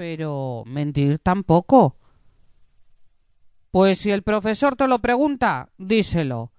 pero 0.00 0.62
mentir 0.64 1.18
tampoco. 1.18 1.98
Pues 3.70 3.98
si 3.98 4.10
el 4.10 4.22
profesor 4.22 4.74
te 4.74 4.88
lo 4.88 5.00
pregunta, 5.00 5.68
díselo. 5.76 6.52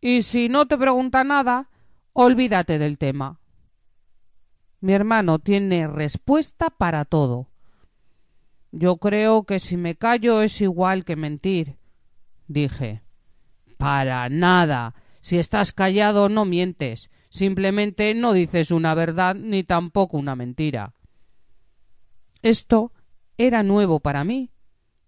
Y 0.00 0.22
si 0.22 0.48
no 0.48 0.64
te 0.64 0.78
pregunta 0.78 1.22
nada, 1.22 1.68
olvídate 2.14 2.78
del 2.78 2.96
tema. 2.96 3.38
Mi 4.80 4.94
hermano 4.94 5.40
tiene 5.40 5.88
respuesta 5.88 6.70
para 6.70 7.04
todo. 7.04 7.50
Yo 8.72 8.96
creo 8.96 9.44
que 9.44 9.58
si 9.58 9.76
me 9.76 9.96
callo 9.96 10.40
es 10.40 10.62
igual 10.62 11.04
que 11.04 11.16
mentir, 11.16 11.76
dije. 12.48 13.02
Para 13.76 14.26
nada. 14.30 14.94
Si 15.20 15.38
estás 15.38 15.72
callado 15.72 16.30
no 16.30 16.46
mientes, 16.46 17.10
simplemente 17.28 18.14
no 18.14 18.32
dices 18.32 18.70
una 18.70 18.94
verdad 18.94 19.34
ni 19.34 19.64
tampoco 19.64 20.16
una 20.16 20.34
mentira. 20.34 20.94
Esto 22.42 22.92
era 23.38 23.62
nuevo 23.62 24.00
para 24.00 24.24
mí. 24.24 24.50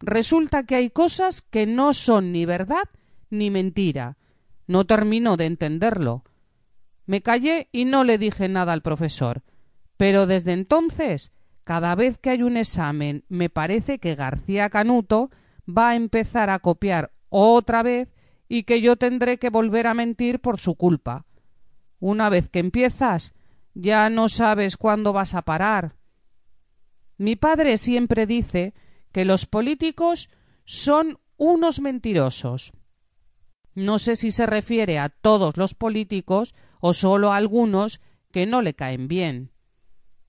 Resulta 0.01 0.65
que 0.65 0.75
hay 0.75 0.91
cosas 0.91 1.43
que 1.43 1.66
no 1.66 1.95
son 1.95 2.33
ni 2.33 2.45
verdad 2.45 2.84
ni 3.30 3.51
mentira. 3.51 4.16
No 4.66 4.84
termino 4.84 5.37
de 5.37 5.47
entenderlo. 5.47 6.25
Me 7.06 7.23
callé 7.23 7.69
y 7.73 7.84
no 7.84 8.05
le 8.05 8.19
dije 8.19 8.48
nada 8.48 8.73
al 8.73 8.83
profesor. 8.83 9.42
Pero 9.97 10.27
desde 10.27 10.53
entonces, 10.53 11.33
cada 11.65 11.95
vez 11.95 12.19
que 12.19 12.30
hay 12.30 12.42
un 12.42 12.56
examen, 12.56 13.25
me 13.29 13.48
parece 13.48 13.98
que 13.98 14.14
García 14.14 14.70
Canuto 14.70 15.30
va 15.69 15.91
a 15.91 15.97
empezar 15.97 16.51
a 16.51 16.59
copiar 16.59 17.12
otra 17.28 17.83
vez 17.83 18.09
y 18.48 18.64
que 18.64 18.80
yo 18.80 18.97
tendré 18.97 19.39
que 19.39 19.51
volver 19.51 19.87
a 19.87 19.95
mentir 19.95 20.41
por 20.41 20.61
su 20.61 20.75
culpa. 20.75 21.25
Una 22.01 22.28
vez 22.28 22.48
que 22.48 22.59
empiezas, 22.59 23.34
ya 23.75 24.11
no 24.11 24.28
sabes 24.28 24.77
cuándo 24.77 25.12
vas 25.12 25.34
a 25.34 25.42
parar. 25.42 25.95
Mi 27.19 27.37
padre 27.37 27.79
siempre 27.79 28.27
dice 28.27 28.75
que 29.12 29.25
los 29.25 29.47
políticos 29.47 30.30
son 30.65 31.19
unos 31.37 31.81
mentirosos. 31.81 32.73
No 33.75 33.98
sé 33.98 34.17
si 34.17 34.31
se 34.31 34.47
refiere 34.47 34.98
a 34.98 35.09
todos 35.09 35.56
los 35.56 35.75
políticos 35.75 36.55
o 36.81 36.92
solo 36.92 37.33
a 37.33 37.36
algunos 37.36 38.01
que 38.31 38.47
no 38.47 38.62
le 38.62 38.75
caen 38.75 39.09
bien. 39.09 39.51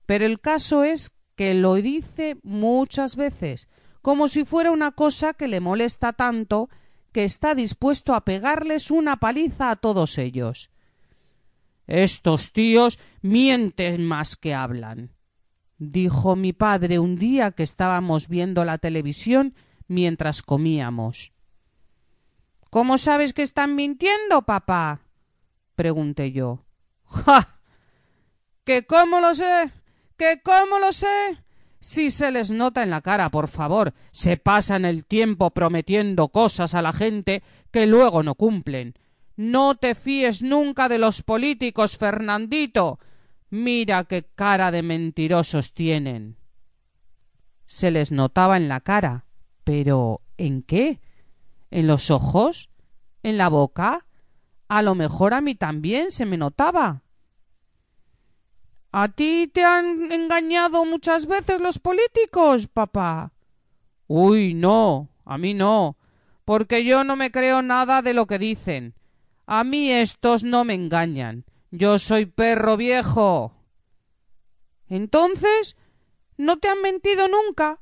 Pero 0.06 0.26
el 0.26 0.40
caso 0.40 0.84
es 0.84 1.12
que 1.36 1.54
lo 1.54 1.74
dice 1.74 2.36
muchas 2.42 3.16
veces, 3.16 3.68
como 4.02 4.28
si 4.28 4.44
fuera 4.44 4.70
una 4.70 4.92
cosa 4.92 5.34
que 5.34 5.48
le 5.48 5.60
molesta 5.60 6.12
tanto 6.12 6.68
que 7.12 7.24
está 7.24 7.54
dispuesto 7.54 8.14
a 8.14 8.24
pegarles 8.24 8.90
una 8.90 9.16
paliza 9.16 9.70
a 9.70 9.76
todos 9.76 10.18
ellos. 10.18 10.70
Estos 11.86 12.52
tíos 12.52 12.98
mienten 13.22 14.04
más 14.04 14.36
que 14.36 14.54
hablan, 14.54 15.13
dijo 15.78 16.36
mi 16.36 16.52
padre 16.52 16.98
un 16.98 17.16
día 17.16 17.50
que 17.50 17.62
estábamos 17.62 18.28
viendo 18.28 18.64
la 18.64 18.78
televisión 18.78 19.54
mientras 19.88 20.42
comíamos. 20.42 21.32
¿Cómo 22.70 22.98
sabes 22.98 23.32
que 23.32 23.42
están 23.42 23.74
mintiendo, 23.74 24.42
papá? 24.42 25.00
pregunté 25.76 26.32
yo. 26.32 26.64
¡Ja! 27.04 27.60
¿Que 28.64 28.86
cómo 28.86 29.20
lo 29.20 29.34
sé? 29.34 29.70
¿Que 30.16 30.40
cómo 30.42 30.78
lo 30.78 30.92
sé? 30.92 31.44
Si 31.80 32.10
se 32.10 32.30
les 32.30 32.50
nota 32.50 32.82
en 32.82 32.90
la 32.90 33.02
cara, 33.02 33.30
por 33.30 33.48
favor, 33.48 33.92
se 34.10 34.38
pasan 34.38 34.86
el 34.86 35.04
tiempo 35.04 35.50
prometiendo 35.50 36.28
cosas 36.28 36.74
a 36.74 36.80
la 36.80 36.94
gente 36.94 37.42
que 37.70 37.86
luego 37.86 38.22
no 38.22 38.36
cumplen. 38.36 38.94
No 39.36 39.74
te 39.74 39.94
fíes 39.94 40.42
nunca 40.42 40.88
de 40.88 40.98
los 40.98 41.22
políticos, 41.22 41.98
Fernandito. 41.98 42.98
Mira 43.54 44.02
qué 44.02 44.24
cara 44.24 44.72
de 44.72 44.82
mentirosos 44.82 45.74
tienen. 45.74 46.36
Se 47.64 47.92
les 47.92 48.10
notaba 48.10 48.56
en 48.56 48.66
la 48.66 48.80
cara. 48.80 49.26
Pero 49.62 50.22
¿en 50.36 50.64
qué? 50.64 50.98
¿En 51.70 51.86
los 51.86 52.10
ojos? 52.10 52.68
¿En 53.22 53.38
la 53.38 53.48
boca? 53.48 54.06
A 54.66 54.82
lo 54.82 54.96
mejor 54.96 55.34
a 55.34 55.40
mí 55.40 55.54
también 55.54 56.10
se 56.10 56.26
me 56.26 56.36
notaba. 56.36 57.04
¿A 58.90 59.08
ti 59.10 59.48
te 59.54 59.62
han 59.62 60.10
engañado 60.10 60.84
muchas 60.84 61.26
veces 61.26 61.60
los 61.60 61.78
políticos, 61.78 62.66
papá? 62.66 63.34
Uy, 64.08 64.54
no, 64.54 65.10
a 65.24 65.38
mí 65.38 65.54
no, 65.54 65.96
porque 66.44 66.84
yo 66.84 67.04
no 67.04 67.14
me 67.14 67.30
creo 67.30 67.62
nada 67.62 68.02
de 68.02 68.14
lo 68.14 68.26
que 68.26 68.40
dicen. 68.40 68.94
A 69.46 69.62
mí 69.62 69.92
estos 69.92 70.42
no 70.42 70.64
me 70.64 70.74
engañan. 70.74 71.44
Yo 71.76 71.98
soy 71.98 72.26
perro 72.26 72.76
viejo. 72.76 73.52
Entonces, 74.86 75.76
¿no 76.36 76.58
te 76.58 76.68
han 76.68 76.80
mentido 76.80 77.26
nunca? 77.26 77.80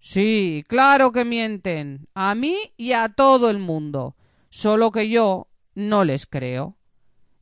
Sí, 0.00 0.64
claro 0.66 1.12
que 1.12 1.24
mienten, 1.24 2.08
a 2.14 2.34
mí 2.34 2.56
y 2.76 2.94
a 2.94 3.08
todo 3.10 3.48
el 3.48 3.60
mundo, 3.60 4.16
solo 4.48 4.90
que 4.90 5.08
yo 5.08 5.46
no 5.76 6.02
les 6.02 6.26
creo. 6.26 6.78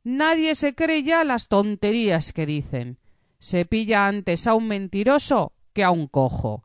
Nadie 0.03 0.53
se 0.53 0.75
cree 0.75 1.01
ya 1.01 1.23
las 1.23 1.47
tonterías 1.47 2.31
que 2.31 2.45
dicen. 2.45 2.99
Se 3.39 3.65
pilla 3.65 4.05
antes 4.05 4.45
a 4.45 4.53
un 4.53 4.67
mentiroso 4.67 5.53
que 5.73 5.83
a 5.83 5.89
un 5.89 6.05
cojo. 6.05 6.63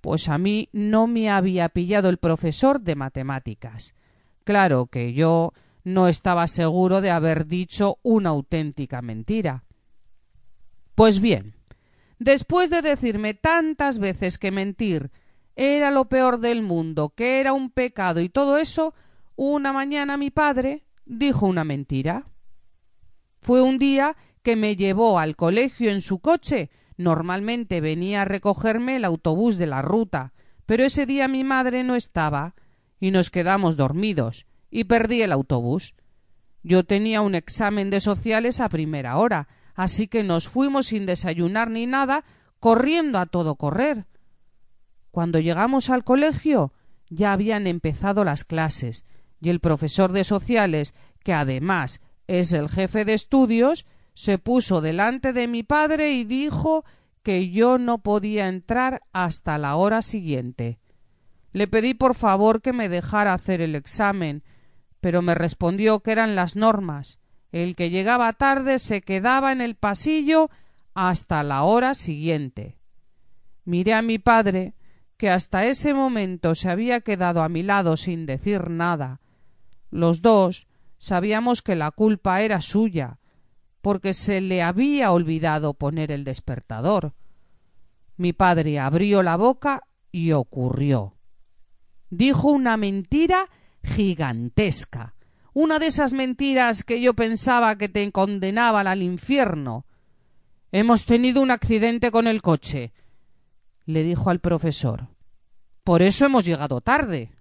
Pues 0.00 0.30
a 0.30 0.38
mí 0.38 0.70
no 0.72 1.06
me 1.06 1.28
había 1.28 1.68
pillado 1.68 2.08
el 2.08 2.16
profesor 2.16 2.80
de 2.80 2.94
matemáticas. 2.94 3.94
Claro 4.44 4.86
que 4.86 5.12
yo 5.12 5.52
no 5.88 6.08
estaba 6.08 6.46
seguro 6.46 7.00
de 7.00 7.10
haber 7.10 7.46
dicho 7.46 7.98
una 8.02 8.30
auténtica 8.30 9.02
mentira. 9.02 9.64
Pues 10.94 11.20
bien, 11.20 11.54
después 12.18 12.70
de 12.70 12.82
decirme 12.82 13.34
tantas 13.34 13.98
veces 13.98 14.38
que 14.38 14.50
mentir 14.50 15.10
era 15.56 15.90
lo 15.90 16.08
peor 16.08 16.40
del 16.40 16.62
mundo, 16.62 17.10
que 17.10 17.40
era 17.40 17.52
un 17.52 17.70
pecado 17.70 18.20
y 18.20 18.28
todo 18.28 18.58
eso, 18.58 18.94
una 19.34 19.72
mañana 19.72 20.16
mi 20.16 20.30
padre 20.30 20.84
dijo 21.04 21.46
una 21.46 21.64
mentira. 21.64 22.26
Fue 23.40 23.62
un 23.62 23.78
día 23.78 24.16
que 24.42 24.56
me 24.56 24.76
llevó 24.76 25.18
al 25.18 25.36
colegio 25.36 25.90
en 25.90 26.02
su 26.02 26.18
coche. 26.18 26.70
Normalmente 26.96 27.80
venía 27.80 28.22
a 28.22 28.24
recogerme 28.24 28.96
el 28.96 29.04
autobús 29.04 29.56
de 29.56 29.66
la 29.66 29.82
ruta, 29.82 30.32
pero 30.66 30.84
ese 30.84 31.06
día 31.06 31.28
mi 31.28 31.44
madre 31.44 31.84
no 31.84 31.94
estaba 31.94 32.54
y 33.00 33.10
nos 33.10 33.30
quedamos 33.30 33.76
dormidos 33.76 34.47
y 34.70 34.84
perdí 34.84 35.22
el 35.22 35.32
autobús. 35.32 35.94
Yo 36.62 36.84
tenía 36.84 37.20
un 37.20 37.34
examen 37.34 37.90
de 37.90 38.00
sociales 38.00 38.60
a 38.60 38.68
primera 38.68 39.16
hora, 39.16 39.48
así 39.74 40.08
que 40.08 40.22
nos 40.22 40.48
fuimos 40.48 40.86
sin 40.86 41.06
desayunar 41.06 41.70
ni 41.70 41.86
nada, 41.86 42.24
corriendo 42.60 43.18
a 43.18 43.26
todo 43.26 43.54
correr. 43.54 44.06
Cuando 45.10 45.38
llegamos 45.38 45.90
al 45.90 46.04
colegio 46.04 46.72
ya 47.10 47.32
habían 47.32 47.66
empezado 47.66 48.24
las 48.24 48.44
clases 48.44 49.04
y 49.40 49.48
el 49.48 49.60
profesor 49.60 50.12
de 50.12 50.24
sociales, 50.24 50.94
que 51.22 51.32
además 51.32 52.00
es 52.26 52.52
el 52.52 52.68
jefe 52.68 53.04
de 53.04 53.14
estudios, 53.14 53.86
se 54.14 54.38
puso 54.38 54.80
delante 54.80 55.32
de 55.32 55.46
mi 55.46 55.62
padre 55.62 56.12
y 56.12 56.24
dijo 56.24 56.84
que 57.22 57.50
yo 57.50 57.78
no 57.78 57.98
podía 57.98 58.48
entrar 58.48 59.02
hasta 59.12 59.58
la 59.58 59.76
hora 59.76 60.02
siguiente. 60.02 60.78
Le 61.52 61.66
pedí 61.66 61.94
por 61.94 62.14
favor 62.14 62.60
que 62.60 62.72
me 62.72 62.88
dejara 62.88 63.32
hacer 63.32 63.60
el 63.60 63.74
examen, 63.74 64.42
pero 65.00 65.22
me 65.22 65.34
respondió 65.34 66.00
que 66.00 66.12
eran 66.12 66.34
las 66.34 66.56
normas. 66.56 67.18
El 67.52 67.76
que 67.76 67.90
llegaba 67.90 68.32
tarde 68.32 68.78
se 68.78 69.00
quedaba 69.00 69.52
en 69.52 69.60
el 69.60 69.74
pasillo 69.74 70.50
hasta 70.94 71.42
la 71.42 71.62
hora 71.62 71.94
siguiente. 71.94 72.78
Miré 73.64 73.94
a 73.94 74.02
mi 74.02 74.18
padre, 74.18 74.74
que 75.16 75.30
hasta 75.30 75.64
ese 75.66 75.94
momento 75.94 76.54
se 76.54 76.70
había 76.70 77.00
quedado 77.00 77.42
a 77.42 77.48
mi 77.48 77.62
lado 77.62 77.96
sin 77.96 78.24
decir 78.24 78.70
nada, 78.70 79.20
los 79.90 80.22
dos 80.22 80.66
sabíamos 80.98 81.62
que 81.62 81.74
la 81.74 81.90
culpa 81.90 82.42
era 82.42 82.60
suya, 82.60 83.18
porque 83.80 84.14
se 84.14 84.40
le 84.40 84.62
había 84.62 85.12
olvidado 85.12 85.74
poner 85.74 86.10
el 86.12 86.24
despertador. 86.24 87.14
Mi 88.16 88.32
padre 88.32 88.78
abrió 88.78 89.22
la 89.22 89.36
boca 89.36 89.82
y 90.10 90.32
ocurrió. 90.32 91.14
Dijo 92.10 92.50
una 92.50 92.76
mentira 92.76 93.48
gigantesca, 93.82 95.14
una 95.52 95.78
de 95.78 95.86
esas 95.86 96.12
mentiras 96.12 96.84
que 96.84 97.00
yo 97.00 97.14
pensaba 97.14 97.76
que 97.76 97.88
te 97.88 98.10
condenaban 98.12 98.86
al 98.86 99.02
infierno. 99.02 99.86
Hemos 100.70 101.04
tenido 101.04 101.40
un 101.42 101.50
accidente 101.50 102.10
con 102.10 102.26
el 102.26 102.42
coche, 102.42 102.92
le 103.86 104.02
dijo 104.02 104.30
al 104.30 104.40
profesor. 104.40 105.08
Por 105.82 106.02
eso 106.02 106.26
hemos 106.26 106.44
llegado 106.44 106.80
tarde. 106.80 107.32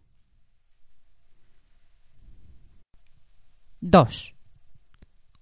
2. 3.82 4.36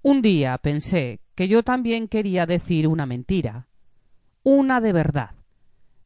Un 0.01 0.21
día 0.21 0.57
pensé 0.57 1.21
que 1.35 1.47
yo 1.47 1.63
también 1.63 2.07
quería 2.07 2.45
decir 2.45 2.87
una 2.87 3.05
mentira, 3.05 3.67
una 4.43 4.81
de 4.81 4.93
verdad, 4.93 5.31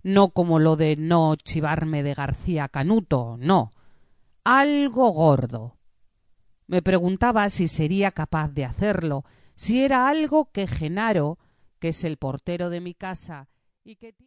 no 0.04 0.30
como 0.30 0.60
lo 0.60 0.76
de 0.76 0.96
no 0.96 1.36
chivarme 1.36 2.04
de 2.04 2.14
García 2.14 2.70
Canuto, 2.70 3.38
no, 3.40 3.72
algo 4.44 5.12
gordo. 5.12 5.78
Me 6.68 6.82
preguntaba 6.82 7.50
si 7.50 7.68
sería 7.68 8.12
capaz 8.12 8.50
de 8.50 8.66
hacerlo, 8.66 9.26
si 9.56 9.84
era 9.84 10.08
algo 10.08 10.52
que 10.52 10.68
Genaro, 10.68 11.40
que 11.80 11.90
es 11.90 12.04
el 12.04 12.18
portero 12.18 12.70
de 12.70 12.82
mi 12.82 12.94
casa 12.94 13.50
y 13.84 13.96
que 13.96 14.14